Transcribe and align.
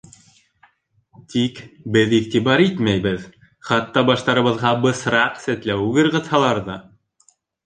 Тик 1.33 1.59
беҙ 1.97 2.15
иғтибар 2.19 2.63
итмәйбеҙ, 2.63 3.27
хатта 3.69 4.03
баштарыбыҙға 4.09 4.73
бысраҡ, 4.87 5.39
сәтләүек 5.45 6.01
ырғытһалар 6.07 6.65
ҙа. 6.73 6.81